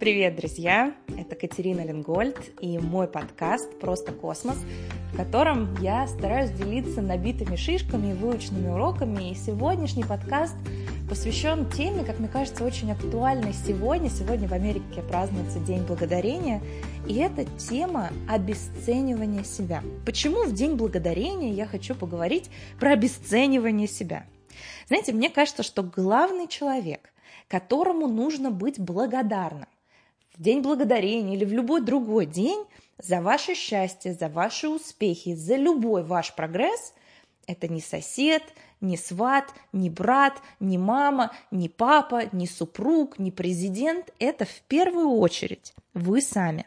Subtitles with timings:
[0.00, 0.94] Привет, друзья!
[1.18, 4.56] Это Катерина Ленгольд и мой подкаст «Просто космос»,
[5.12, 9.30] в котором я стараюсь делиться набитыми шишками и выученными уроками.
[9.30, 10.56] И сегодняшний подкаст
[11.06, 14.08] посвящен теме, как мне кажется, очень актуальной сегодня.
[14.08, 16.62] Сегодня в Америке празднуется День Благодарения,
[17.06, 19.82] и это тема обесценивания себя.
[20.06, 22.48] Почему в День Благодарения я хочу поговорить
[22.78, 24.24] про обесценивание себя?
[24.88, 27.12] Знаете, мне кажется, что главный человек,
[27.48, 29.66] которому нужно быть благодарным,
[30.40, 32.64] День Благодарения или в любой другой день
[32.96, 36.94] за ваше счастье, за ваши успехи, за любой ваш прогресс–
[37.46, 38.42] это не сосед,
[38.80, 44.14] не сват, не брат, не мама, не папа, не супруг, не президент.
[44.18, 46.66] Это в первую очередь вы сами.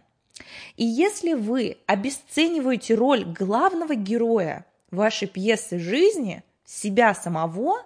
[0.78, 7.82] И если вы обесцениваете роль главного героя вашей пьесы жизни, себя самого,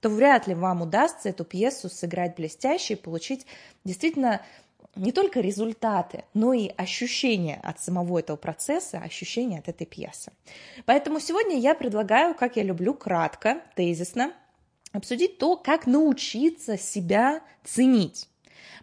[0.00, 3.46] то вряд ли вам удастся эту пьесу сыграть блестяще и получить
[3.84, 4.42] действительно
[4.96, 10.32] не только результаты, но и ощущения от самого этого процесса, ощущения от этой пьесы.
[10.84, 14.32] Поэтому сегодня я предлагаю, как я люблю, кратко, тезисно
[14.92, 18.28] обсудить то, как научиться себя ценить.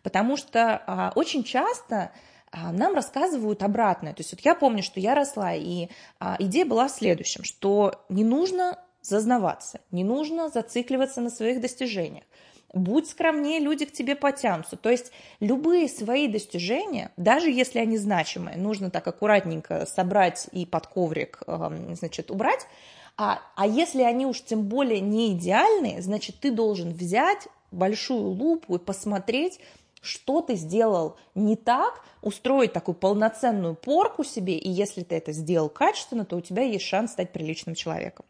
[0.04, 2.12] Потому что а, очень часто
[2.52, 4.14] а, нам рассказывают обратное.
[4.14, 8.06] То есть вот я помню, что я росла, и а, идея была в следующем, что
[8.08, 12.24] не нужно зазнаваться, не нужно зацикливаться на своих достижениях
[12.74, 14.76] будь скромнее, люди к тебе потянутся.
[14.76, 20.88] То есть любые свои достижения, даже если они значимые, нужно так аккуратненько собрать и под
[20.88, 22.68] коврик, эм, значит, убрать.
[23.18, 28.76] А, а если они уж тем более не идеальные, значит, ты должен взять большую лупу
[28.76, 29.60] и посмотреть,
[30.02, 35.70] что ты сделал не так, устроить такую полноценную порку себе, и если ты это сделал
[35.70, 38.26] качественно, то у тебя есть шанс стать приличным человеком.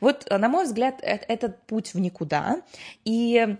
[0.00, 2.62] Вот, на мой взгляд, э, этот путь в никуда,
[3.04, 3.56] и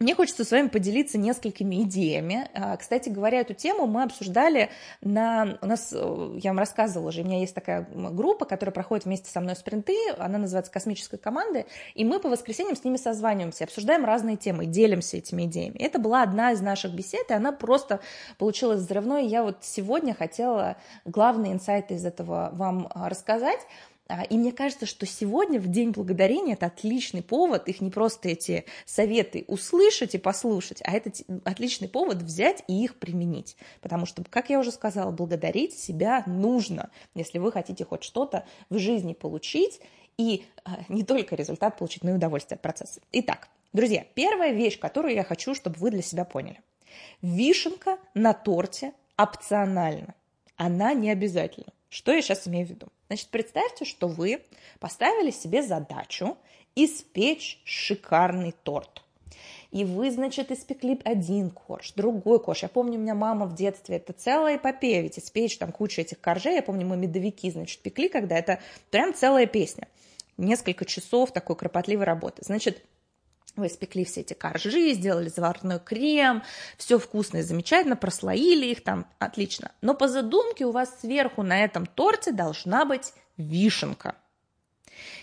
[0.00, 2.48] мне хочется с вами поделиться несколькими идеями.
[2.54, 4.70] А, кстати говоря, эту тему мы обсуждали
[5.02, 5.58] на...
[5.60, 9.30] У нас, э, я вам рассказывала уже, у меня есть такая группа, которая проходит вместе
[9.30, 14.06] со мной спринты, она называется «Космическая команда», и мы по воскресеньям с ними созваниваемся, обсуждаем
[14.06, 15.76] разные темы, делимся этими идеями.
[15.76, 18.00] Это была одна из наших бесед, и она просто
[18.38, 19.26] получилась взрывной.
[19.26, 23.60] Я вот сегодня хотела главные инсайты из этого вам а, рассказать.
[24.10, 28.28] А, и мне кажется, что сегодня, в День Благодарения, это отличный повод, их не просто
[28.28, 31.12] эти советы услышать и послушать, а это
[31.44, 33.56] отличный повод взять и их применить.
[33.80, 38.78] Потому что, как я уже сказала, благодарить себя нужно, если вы хотите хоть что-то в
[38.78, 39.80] жизни получить,
[40.18, 43.00] и а, не только результат получить, но и удовольствие от процесса.
[43.12, 46.60] Итак, друзья, первая вещь, которую я хочу, чтобы вы для себя поняли.
[47.22, 50.14] Вишенка на торте опциональна.
[50.56, 51.72] Она не обязательна.
[51.88, 52.88] Что я сейчас имею в виду?
[53.10, 54.40] Значит, представьте, что вы
[54.78, 56.38] поставили себе задачу
[56.76, 59.02] испечь шикарный торт.
[59.72, 62.62] И вы, значит, испекли один корж, другой корж.
[62.62, 66.20] Я помню, у меня мама в детстве, это целая эпопея, ведь испечь там кучу этих
[66.20, 66.54] коржей.
[66.54, 68.60] Я помню, мы медовики, значит, пекли, когда это
[68.92, 69.88] прям целая песня.
[70.36, 72.44] Несколько часов такой кропотливой работы.
[72.44, 72.80] Значит,
[73.60, 76.42] вы испекли все эти коржи, сделали заварной крем,
[76.76, 79.72] все вкусно и замечательно, прослоили их там, отлично.
[79.80, 84.16] Но по задумке у вас сверху на этом торте должна быть вишенка.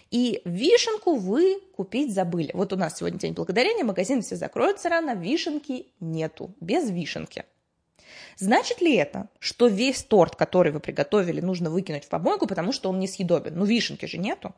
[0.09, 2.52] И вишенку вы купить забыли.
[2.53, 7.46] Вот у нас сегодня день благодарения, магазины все закроются рано, вишенки нету, без вишенки.
[8.38, 12.90] Значит ли это, что весь торт, который вы приготовили, нужно выкинуть в помойку, потому что
[12.90, 13.58] он несъедобен?
[13.58, 14.54] Ну, вишенки же нету.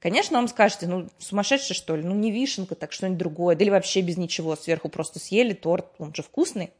[0.00, 3.70] Конечно, вам скажете, ну, сумасшедший, что ли, ну, не вишенка, так что-нибудь другое, да или
[3.70, 6.70] вообще без ничего, сверху просто съели торт, он же вкусный.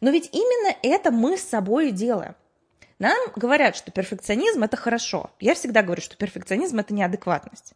[0.00, 2.34] Но ведь именно это мы с собой и делаем.
[2.98, 5.30] Нам говорят, что перфекционизм– это хорошо.
[5.40, 7.74] Я всегда говорю, что перфекционизм– это неадекватность.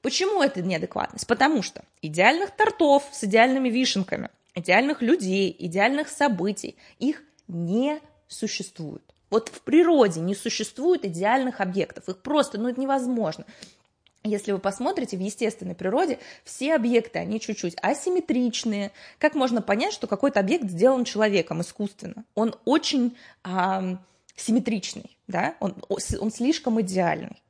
[0.00, 1.26] Почему это неадекватность?
[1.26, 9.02] Потому что идеальных тортов с идеальными вишенками, идеальных людей, идеальных событий, их не существует.
[9.30, 13.44] Вот в природе не существует идеальных объектов, их просто, ну, это невозможно.
[14.28, 18.92] Если вы посмотрите в естественной природе, все объекты, они чуть-чуть асимметричные.
[19.18, 22.24] Как можно понять, что какой-то объект сделан человеком искусственно?
[22.34, 23.98] Он очень а,
[24.36, 25.56] симметричный, да?
[25.60, 27.42] он, он слишком идеальный.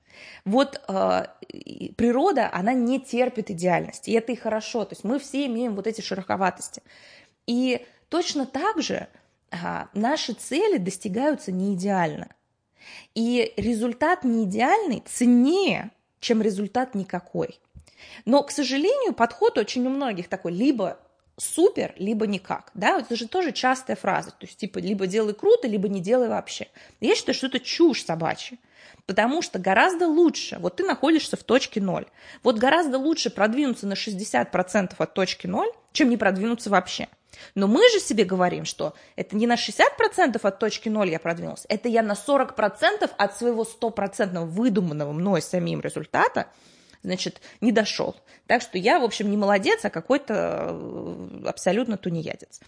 [0.45, 1.27] Вот э,
[1.97, 4.85] природа, она не терпит идеальности, и это и хорошо.
[4.85, 6.83] То есть мы все имеем вот эти шероховатости.
[7.47, 9.09] И точно так же
[9.51, 9.57] э,
[9.95, 12.29] наши цели достигаются не идеально.
[13.15, 17.59] И результат не идеальный ценнее, чем результат никакой.
[18.25, 20.99] Но, к сожалению, подход очень у многих такой, либо
[21.39, 25.67] супер, либо никак, да, это же тоже частая фраза, то есть типа либо делай круто,
[25.67, 26.69] либо не делай вообще.
[27.01, 28.59] Я считаю, что это чушь собачья,
[29.07, 32.07] потому что гораздо лучше, вот ты находишься в точке ноль,
[32.43, 37.09] вот гораздо лучше продвинуться на 60% от точки ноль, чем не продвинуться вообще.
[37.55, 41.67] Но мы же себе говорим, что это не на 60% от точки ноль я продвинулся,
[41.69, 46.49] это я на 40% от своего стопроцентного выдуманного мной самим результата
[47.03, 48.17] значит, не дошел.
[48.47, 52.61] Так что я, в общем, не молодец, а какой-то э, абсолютно тунеядец.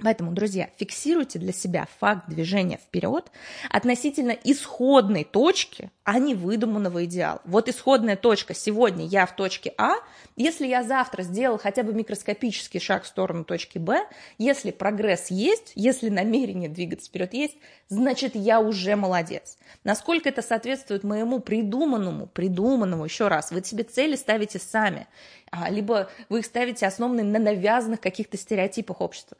[0.00, 3.32] Поэтому, друзья, фиксируйте для себя факт движения вперед
[3.68, 7.42] относительно исходной точки, а не выдуманного идеала.
[7.44, 8.54] Вот исходная точка.
[8.54, 9.94] Сегодня я в точке А.
[10.36, 14.06] Если я завтра сделал хотя бы микроскопический шаг в сторону точки Б,
[14.38, 17.56] если прогресс есть, если намерение двигаться вперед есть,
[17.88, 19.58] значит, я уже молодец.
[19.82, 25.08] Насколько это соответствует моему придуманному, придуманному, еще раз, вы себе цели ставите сами,
[25.50, 29.36] а, либо вы их ставите основанные на навязанных каких-то стереотипах общества.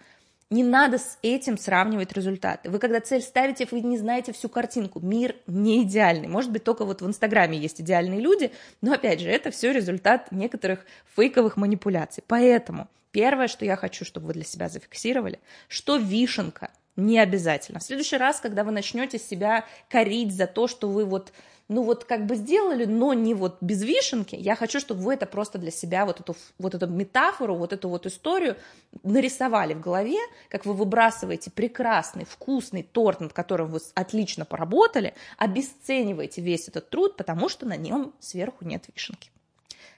[0.50, 2.70] Не надо с этим сравнивать результаты.
[2.70, 4.98] Вы когда цель ставите, вы не знаете всю картинку.
[4.98, 6.26] Мир не идеальный.
[6.26, 8.50] Может быть, только вот в Инстаграме есть идеальные люди,
[8.80, 12.24] но опять же, это все результат некоторых фейковых манипуляций.
[12.26, 17.78] Поэтому первое, что я хочу, чтобы вы для себя зафиксировали, что вишенка не обязательно.
[17.78, 21.30] В следующий раз, когда вы начнете себя корить за то, что вы вот
[21.68, 24.34] ну вот как бы сделали, но не вот без вишенки.
[24.34, 27.90] Я хочу, чтобы вы это просто для себя, вот эту, вот эту метафору, вот эту
[27.90, 28.56] вот историю
[29.02, 30.18] нарисовали в голове,
[30.48, 37.16] как вы выбрасываете прекрасный, вкусный торт, над которым вы отлично поработали, обесцениваете весь этот труд,
[37.18, 39.30] потому что на нем сверху нет вишенки.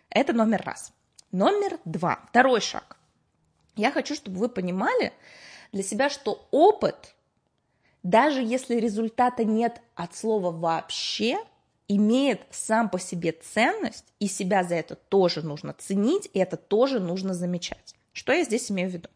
[0.09, 0.93] Это номер раз.
[1.31, 2.97] Номер два, второй шаг.
[3.77, 5.13] Я хочу, чтобы вы понимали
[5.71, 7.15] для себя, что опыт,
[8.03, 11.39] даже если результата нет от слова вообще,
[11.97, 17.01] имеет сам по себе ценность, и себя за это тоже нужно ценить, и это тоже
[17.01, 17.95] нужно замечать.
[18.13, 19.09] Что я здесь имею в виду?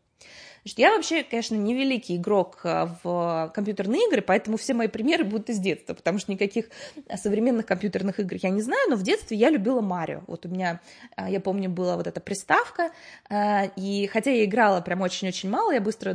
[0.64, 5.22] Значит, я вообще, конечно, не великий игрок э, в компьютерные игры, поэтому все мои примеры
[5.22, 6.70] будут из детства, потому что никаких
[7.16, 10.22] современных компьютерных игр я не знаю, но в детстве я любила Марио.
[10.26, 10.80] Вот у меня,
[11.18, 12.92] э, я помню, была вот эта приставка,
[13.28, 16.14] э, и хотя я играла прям очень-очень мало, я быстро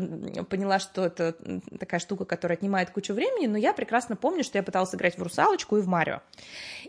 [0.50, 1.36] поняла, что это
[1.80, 5.22] такая штука, которая отнимает кучу времени, но я прекрасно помню, что я пыталась играть в
[5.22, 6.22] «Русалочку» и в «Марио».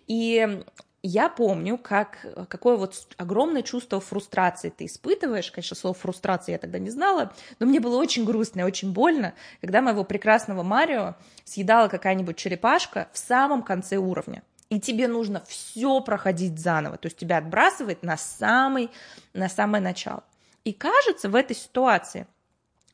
[0.07, 0.63] И
[1.03, 5.51] я помню, как, какое вот огромное чувство фрустрации ты испытываешь.
[5.51, 9.35] Конечно, слово фрустрация я тогда не знала, но мне было очень грустно и очень больно,
[9.61, 11.15] когда моего прекрасного Марио
[11.45, 14.43] съедала какая-нибудь черепашка в самом конце уровня.
[14.69, 18.91] И тебе нужно все проходить заново, то есть тебя отбрасывает на, самый,
[19.33, 20.23] на самое начало.
[20.65, 22.27] И кажется в этой ситуации,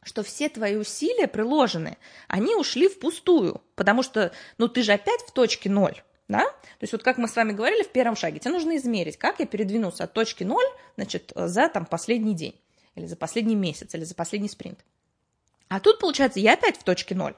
[0.02, 1.98] что все твои усилия приложенные,
[2.28, 6.40] они ушли впустую, потому что, ну, ты же опять в точке ноль, да?
[6.40, 9.40] То есть вот как мы с вами говорили в первом шаге, тебе нужно измерить, как
[9.40, 10.64] я передвинулся от точки ноль,
[10.96, 12.60] значит, за там последний день,
[12.94, 14.84] или за последний месяц, или за последний спринт.
[15.68, 17.34] А тут, получается, я опять в точке ноль.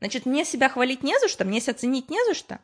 [0.00, 2.58] Значит, мне себя хвалить не за что, мне себя ценить не за что.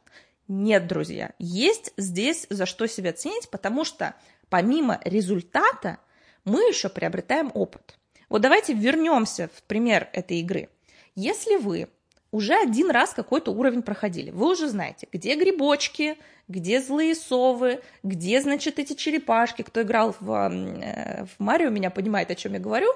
[0.48, 4.14] Нет, друзья, есть здесь за что себя ценить, потому что
[4.48, 5.98] помимо результата
[6.44, 7.96] мы еще приобретаем опыт.
[8.28, 10.68] Вот давайте вернемся в пример этой игры.
[11.14, 11.88] Если вы
[12.32, 14.30] уже один раз какой-то уровень проходили.
[14.30, 16.16] Вы уже знаете, где грибочки,
[16.48, 19.62] где злые совы, где, значит, эти черепашки.
[19.62, 22.88] Кто играл в, э, в Марио, меня понимает, о чем я говорю.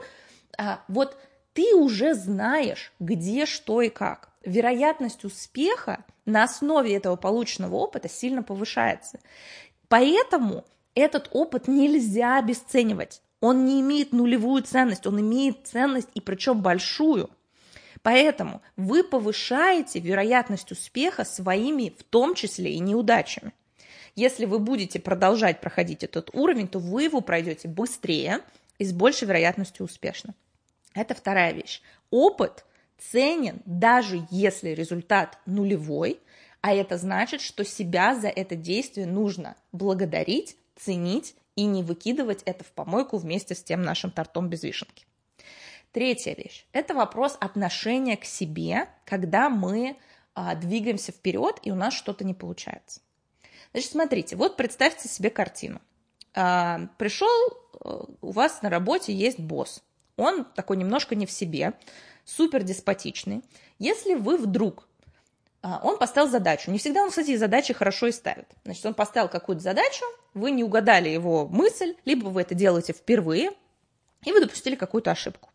[0.56, 1.16] А, вот
[1.52, 4.28] ты уже знаешь, где, что и как.
[4.44, 9.18] Вероятность успеха на основе этого полученного опыта сильно повышается.
[9.88, 10.64] Поэтому
[10.94, 13.20] этот опыт нельзя обесценивать.
[13.40, 17.30] Он не имеет нулевую ценность, он имеет ценность и причем большую–
[18.04, 23.52] Поэтому вы повышаете вероятность успеха своими, в том числе и неудачами.
[24.14, 28.40] Если вы будете продолжать проходить этот уровень, то вы его пройдете быстрее
[28.78, 30.34] и с большей вероятностью успешно.
[30.92, 31.80] Это вторая вещь.
[32.10, 32.66] Опыт
[32.98, 36.20] ценен, даже если результат нулевой,
[36.60, 42.64] а это значит, что себя за это действие нужно благодарить, ценить и не выкидывать это
[42.64, 45.06] в помойку вместе с тем нашим тортом без вишенки.
[45.94, 49.96] Третья вещь– это вопрос отношения к себе, когда мы
[50.34, 53.00] а, двигаемся вперед и у нас что-то не получается.
[53.70, 55.80] Значит, смотрите, вот представьте себе картину.
[56.34, 57.28] А, пришел,
[57.78, 59.84] а, у вас на работе есть босс.
[60.16, 61.74] Он такой немножко не в себе,
[62.24, 63.44] супер деспотичный.
[63.78, 64.88] Если вы вдруг
[65.62, 66.72] а, он поставил задачу.
[66.72, 68.48] Не всегда он, кстати, задачи хорошо и ставит.
[68.64, 73.52] Значит, он поставил какую-то задачу, вы не угадали его мысль, либо вы это делаете впервые,
[74.24, 75.50] и вы допустили какую-то ошибку.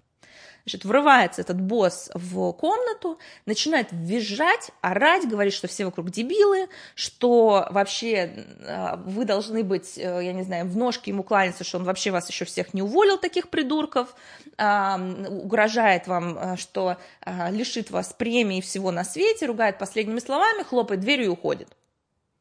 [0.65, 7.67] Значит, врывается этот босс в комнату, начинает визжать, орать, говорит, что все вокруг дебилы, что
[7.71, 11.85] вообще э, вы должны быть, э, я не знаю, в ножки ему кланяться, что он
[11.85, 14.13] вообще вас еще всех не уволил, таких придурков,
[14.57, 16.97] угрожает вам, э, что
[17.49, 21.69] лишит вас премии всего на свете, ругает последними словами, хлопает дверью и уходит.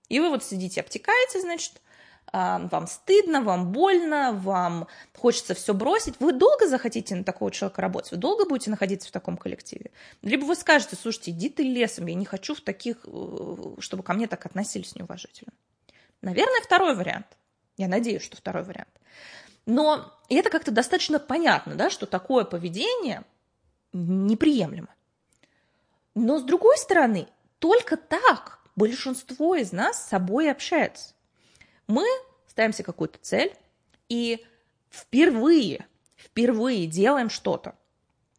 [0.08, 1.80] И вы вот сидите, обтекаете, значит,
[2.32, 8.12] вам стыдно, вам больно, вам хочется все бросить, вы долго захотите на такого человека работать,
[8.12, 9.90] вы долго будете находиться в таком коллективе.
[10.23, 14.12] Либо вы скажете, слушайте, иди ты лесом, я не хочу в таких, э, чтобы ко
[14.12, 15.52] мне так относились неуважительно.
[16.20, 17.26] Наверное, второй вариант.
[17.76, 18.88] Я надеюсь, что второй вариант.
[19.66, 23.25] Но это как-то достаточно понятно, да, что такое поведение
[23.92, 24.88] неприемлемо.
[26.14, 31.14] Но с другой стороны, только так большинство из нас с собой общается.
[31.88, 32.07] Мы
[32.47, 33.52] ставим себе какую-то цель
[34.09, 34.45] и
[34.90, 37.75] впервые, впервые делаем что-то.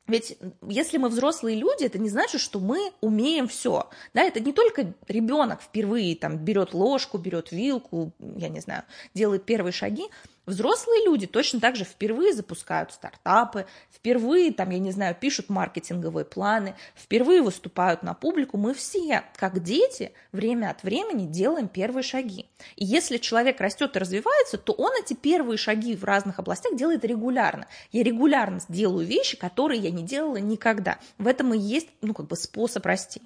[0.10, 0.38] Ведь
[0.68, 3.90] если мы взрослые люди, это не значит, что мы умеем все.
[4.16, 9.46] Да, это не только ребенок впервые там берет ложку, берет вилку, я не знаю, делает
[9.46, 10.08] первые шаги.
[10.50, 16.26] Взрослые люди точно так же впервые запускают стартапы, впервые, там, я не знаю, пишут маркетинговые
[16.26, 18.58] планы, впервые выступают на публику.
[18.58, 22.48] Мы все, как дети, время от времени делаем первые шаги.
[22.76, 27.06] И если человек растет и развивается, то он эти первые шаги в разных областях делает
[27.06, 27.68] регулярно.
[27.92, 30.98] Я регулярно делаю вещи, которые я не делала никогда.
[31.20, 33.22] В этом и есть, ну, как бы способ расти.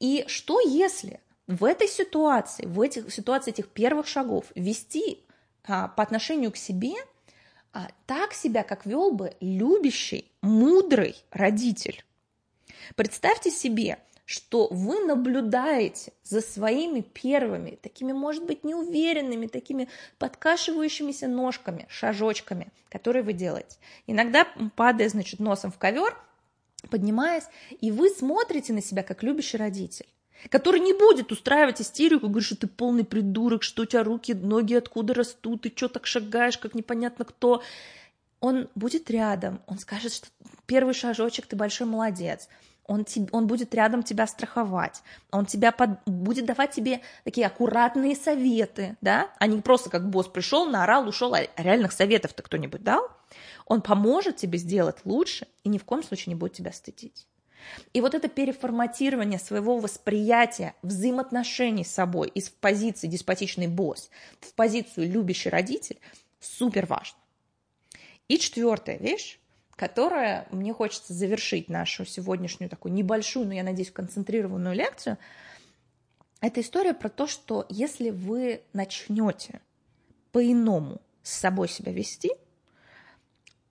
[0.00, 5.20] И что если в этой ситуации, в этих ситуации этих первых шагов вести
[5.66, 6.94] по отношению к себе
[7.72, 12.04] а, так себя, как вел бы любящий, мудрый родитель.
[12.94, 21.86] Представьте себе, что вы наблюдаете за своими первыми, такими, может быть, неуверенными, такими подкашивающимися ножками,
[21.88, 23.76] шажочками, которые вы делаете.
[24.06, 26.16] Иногда падая, значит, носом в ковер,
[26.90, 27.44] поднимаясь,
[27.80, 30.06] и вы смотрите на себя как любящий родитель
[30.50, 34.74] который не будет устраивать истерику, говорит, что ты полный придурок, что у тебя руки, ноги
[34.74, 37.62] откуда растут, ты что так шагаешь, как непонятно кто.
[38.40, 40.28] Он будет рядом, он скажет, что
[40.66, 42.48] первый шажочек, ты большой молодец,
[42.84, 48.14] он, тебе, он будет рядом тебя страховать, он тебя под, будет давать тебе такие аккуратные
[48.14, 53.10] советы, да, а не просто как босс пришел, наорал, ушел, а реальных советов-то кто-нибудь дал?
[53.66, 57.26] Он поможет тебе сделать лучше и ни в коем случае не будет тебя стыдить.
[57.92, 64.10] И вот это переформатирование своего восприятия взаимоотношений с собой из позиции деспотичный босс
[64.40, 65.98] в позицию любящий родитель
[66.40, 67.18] супер важно.
[68.28, 69.38] И четвертая вещь,
[69.76, 75.18] которая мне хочется завершить нашу сегодняшнюю такую небольшую, но я надеюсь, концентрированную лекцию,
[76.40, 79.60] это история про то, что если вы начнете
[80.32, 82.30] по-иному с собой себя вести–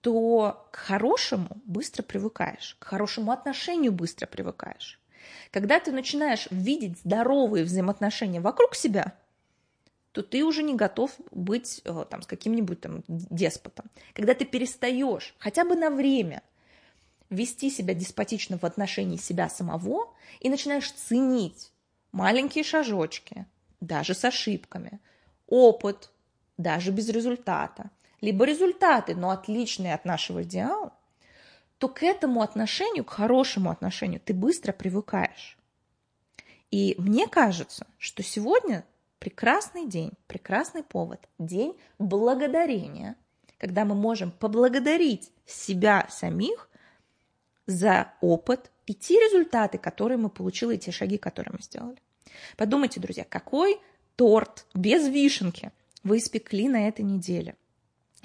[0.06, 5.00] то к хорошему быстро привыкаешь, к хорошему отношению быстро привыкаешь.
[5.50, 9.16] Когда ты начинаешь видеть здоровые взаимоотношения вокруг себя,
[10.12, 13.88] то ты уже не готов быть э, там, с каким-нибудь там деспотом.
[14.14, 16.44] Когда ты перестаешь хотя бы на время
[17.32, 21.72] вести себя деспотично в отношении себя самого и начинаешь ценить
[22.12, 23.48] маленькие шажочки,
[23.82, 25.00] даже с ошибками,
[25.48, 26.12] опыт,
[26.60, 27.90] даже без результата–
[28.22, 30.94] либо результаты, но отличные от нашего идеала,
[31.78, 35.58] то к этому отношению, к хорошему отношению ты быстро привыкаешь.
[36.72, 38.86] И мне кажется, что сегодня
[39.20, 43.16] прекрасный день, прекрасный повод, день благодарения,
[43.58, 46.70] когда мы можем поблагодарить себя самих
[47.66, 51.98] за опыт и те результаты, которые мы получили, и те шаги, которые мы сделали.
[52.58, 53.80] Подумайте, друзья, какой
[54.16, 55.72] торт без вишенки
[56.04, 57.56] вы испекли на этой неделе–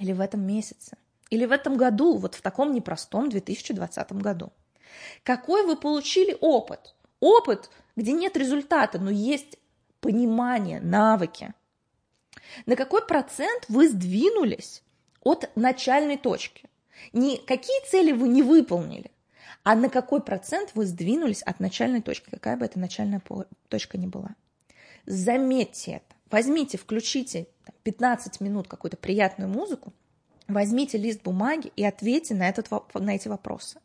[0.00, 0.96] или в этом месяце?
[1.30, 4.52] Или в этом году, вот в таком непростом 2020 году?
[5.22, 6.94] Какой вы получили опыт?
[7.20, 9.58] Опыт, где нет результата, но есть
[10.00, 11.54] понимание, навыки.
[12.66, 14.82] На какой процент вы сдвинулись
[15.22, 16.68] от начальной точки?
[17.12, 19.10] Не какие цели вы не выполнили,
[19.62, 23.22] а на какой процент вы сдвинулись от начальной точки, какая бы это начальная
[23.68, 24.34] точка ни была.
[25.06, 26.19] Заметьте это.
[26.30, 27.48] Возьмите, включите
[27.82, 29.92] 15 минут какую-то приятную музыку,
[30.46, 33.80] возьмите лист бумаги и ответьте на, этот, на эти вопросы.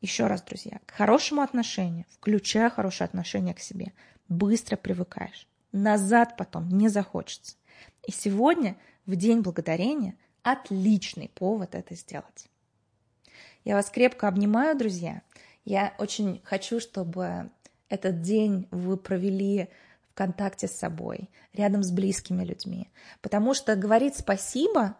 [0.00, 3.92] Еще раз, друзья, к хорошему отношению, включая хорошее отношение к себе,
[4.28, 5.46] быстро привыкаешь.
[5.72, 7.56] Назад потом не захочется.
[8.06, 12.48] И сегодня, в День Благодарения, отличный повод это сделать.
[13.64, 15.22] Я вас крепко обнимаю, друзья.
[15.64, 17.50] Я очень хочу, чтобы
[17.88, 19.68] этот день вы провели
[20.16, 22.90] контакте с собой, рядом с близкими людьми.
[23.20, 24.96] Потому что говорить спасибо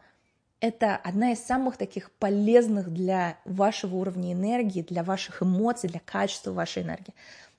[0.61, 6.52] это одна из самых таких полезных для вашего уровня энергии, для ваших эмоций, для качества
[6.52, 7.14] вашей энергии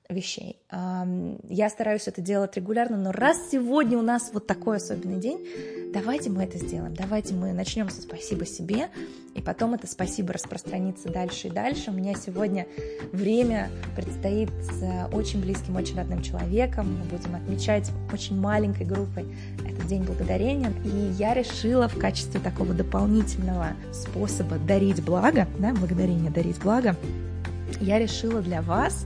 [0.10, 0.60] вещей.
[0.72, 5.46] Я стараюсь это делать регулярно, но раз сегодня у нас вот такой особенный день,
[5.94, 6.94] давайте мы это сделаем.
[6.94, 8.90] Давайте мы начнем со спасибо себе,
[9.36, 11.92] и потом это спасибо распространится дальше и дальше.
[11.92, 12.68] У меня сегодня
[13.12, 17.00] время предстоит с очень близким, очень родным человеком.
[17.00, 19.26] Мы будем отмечать очень маленькой группой
[19.68, 20.72] этот День Благодарения.
[20.86, 26.96] И я решила в качестве такого дополнительного способа дарить благо, да, благодарение дарить благо,
[27.82, 29.06] я решила для вас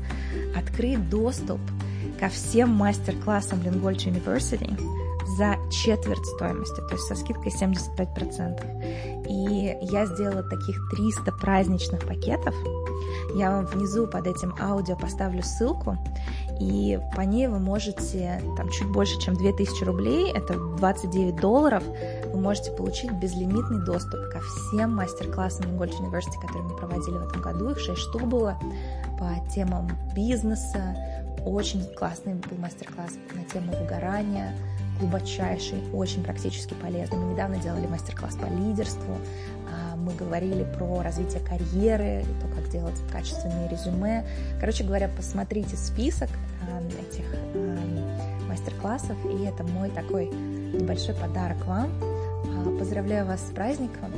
[0.55, 1.59] открыть доступ
[2.19, 4.79] ко всем мастер-классам Linguage University
[5.37, 9.27] за четверть стоимости, то есть со скидкой 75%.
[9.29, 12.53] И я сделала таких 300 праздничных пакетов.
[13.35, 15.97] Я вам внизу под этим аудио поставлю ссылку,
[16.59, 21.83] и по ней вы можете, там чуть больше, чем 2000 рублей, это 29 долларов,
[22.31, 27.41] вы можете получить безлимитный доступ ко всем мастер-классам Linguage University, которые мы проводили в этом
[27.41, 28.59] году, их 6 штук было,
[29.21, 30.95] по темам бизнеса.
[31.45, 34.55] Очень классный был мастер-класс на тему выгорания,
[34.99, 37.19] глубочайший, очень практически полезный.
[37.19, 39.15] Мы недавно делали мастер-класс по лидерству,
[39.71, 44.25] а, мы говорили про развитие карьеры, то, как делать качественные резюме.
[44.59, 46.29] Короче говоря, посмотрите список
[46.67, 51.91] а, этих а, мастер-классов, и это мой такой небольшой подарок вам.
[52.79, 54.11] Поздравляю вас с праздником,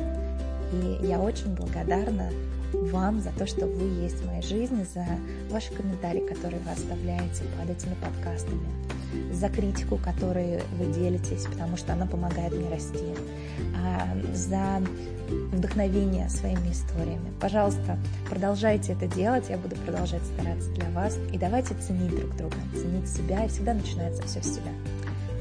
[0.72, 2.30] и я очень благодарна
[2.74, 5.06] вам за то, что вы есть в моей жизни, за
[5.50, 8.68] ваши комментарии, которые вы оставляете под этими подкастами,
[9.32, 13.14] за критику, которой вы делитесь, потому что она помогает мне расти,
[13.76, 14.82] а, за
[15.52, 17.32] вдохновение своими историями.
[17.40, 17.98] Пожалуйста,
[18.30, 21.18] продолжайте это делать, я буду продолжать стараться для вас.
[21.32, 24.72] И давайте ценить друг друга, ценить себя, и всегда начинается все с себя.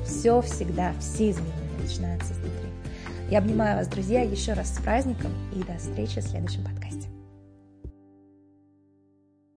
[0.05, 2.69] Все всегда, все изменения начинаются изнутри.
[3.31, 7.12] Я обнимаю вас, друзья, еще раз с праздником и до встречи в следующем подкасте.